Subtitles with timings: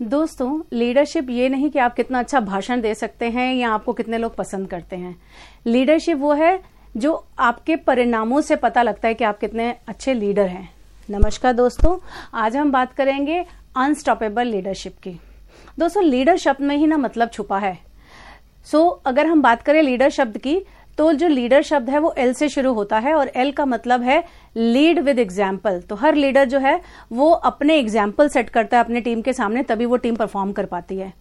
[0.00, 4.18] दोस्तों लीडरशिप ये नहीं कि आप कितना अच्छा भाषण दे सकते हैं या आपको कितने
[4.18, 5.16] लोग पसंद करते हैं।
[5.66, 6.62] लीडरशिप वो है
[6.96, 10.68] जो आपके परिणामों से पता लगता है कि आप कितने अच्छे लीडर हैं।
[11.10, 11.96] नमस्कार दोस्तों
[12.34, 13.38] आज हम बात करेंगे
[13.76, 15.10] अनस्टॉपेबल लीडरशिप की।
[15.78, 17.78] दोस्तों लीडर शब्द में ही ना मतलब छुपा है।
[18.64, 20.60] सो so, अगर हम बात करें लीडर शब्द की
[20.98, 24.02] तो जो लीडर शब्द है वो एल से शुरू होता है और एल का मतलब
[24.02, 24.22] है
[24.56, 26.80] लीड विद एग्ज़ाम्पल तो हर लीडर जो है,
[27.12, 30.66] वो अपने एग्ज़ाम्पल सेट करता है अपने टीम के सामने, तभी वो टीम परफॉर्म कर
[30.66, 31.12] पाती है।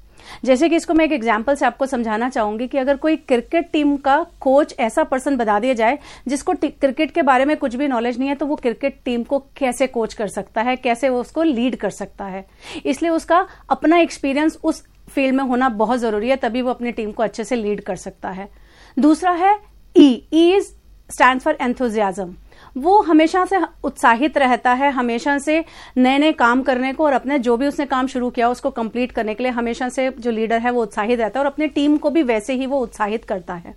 [0.45, 3.95] जैसे कि इसको मैं एक एग्ज़ाम्पल से आपको समझाना चाहूँगी कि अगर कोई क्रिकेट टीम
[3.97, 5.97] का कोच ऐसा पर्सन बता दिया जाए,
[6.27, 9.39] जिसको क्रिकेट के बारे में कुछ भी नॉलेज नहीं है तो वो क्रिकेट टीम को
[9.57, 10.75] कैसे कोच कर सकता है?
[10.77, 12.45] कैसे वो उसको लीड कर सकता है?
[12.85, 17.11] इसलिए उसका अपना एक्सपीरियंस उस फ़ील्ड में होना बहुत ज़रूरी है, तभी वो अपनी टीम
[17.11, 18.49] को अच्छे से लीड कर सकता है।
[18.97, 19.59] दूसरा है
[19.95, 20.65] E E is
[21.09, 22.33] stand for enthusiasm
[22.75, 25.63] वो हमेशा से उत्साहित रहता है, हमेशा से
[25.97, 29.11] नए नए काम करने को और अपने जो भी उसने काम शुरू किया उसको कंप्लीट
[29.11, 31.97] करने के लिए हमेशा से जो लीडर है वो उत्साहित रहता है और अपने टीम
[31.97, 33.75] को भी वैसे ही वो उत्साहित करता है।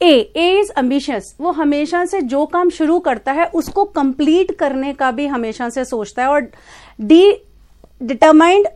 [0.00, 4.92] ए ए इज़ अम्बिशियस वो हमेशा से जो काम शुरू करता है उसको कंप्लीट करने
[4.92, 6.50] का भी हमेशा से सोचता है और
[7.00, 7.32] डी
[8.02, 8.66] डिटरमाइंड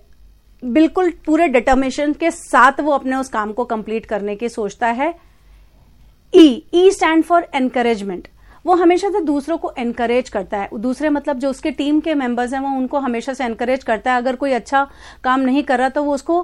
[0.62, 5.14] बिल्कुल पूरे डिटर्मेशन के साथ वो अपने उस काम को कंप्लीट करने की सोचता है।
[6.32, 8.28] E E stand for encouragement
[8.66, 12.52] वो हमेशा से दूसरों को एनकरेज करता है। दूसरे मतलब जो उसके टीम के मेंबर्स
[12.52, 14.82] हैं, वो उनको हमेशा से एनकरेज करता है। अगर कोई अच्छा
[15.24, 16.40] काम नहीं कर रहा तो वो उसको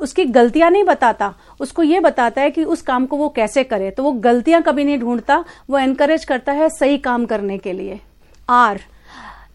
[0.00, 3.90] उसकी गलतियाँ नहीं बताता। उसको ये बताता है कि उस काम को वो कैसे करे।
[3.90, 8.00] तो वो गलतियाँ कभी नहीं ढूंढता। वो एनकरेज करता है सही काम करने के लिए।
[8.48, 8.80] आर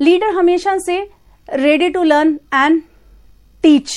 [0.01, 0.99] लीडर हमेशा से
[1.49, 2.81] ready to learn and
[3.63, 3.91] teach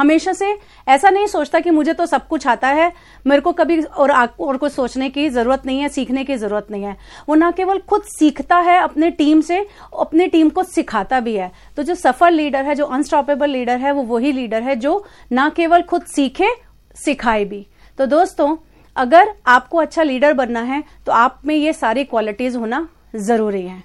[0.00, 0.54] हमेशा से।
[0.88, 2.92] ऐसा नहीं सोचता कि मुझे तो सब कुछ आता है।
[3.26, 6.84] मेरे को कभी और और कुछ सोचने की ज़रूरत नहीं है, सीखने की ज़रूरत नहीं
[6.84, 6.96] है।
[7.28, 9.66] वो ना केवल खुद सीखता है, अपने टीम से,
[9.98, 13.92] अपने टीम को सिखाता भी है। तो जो सफल लीडर है, जो अनस्टॉपेबल लीडर है,
[13.92, 16.48] वो वही लीडर है जो ना केवल खुद सीखे,
[16.96, 17.66] सिखाए भी।
[17.98, 18.56] तो दोस्तों,
[18.96, 23.78] अगर आपको अच्छा लीडर बनना है तो आप में ये सारी क्वालिटीज होना ज़रूरी है।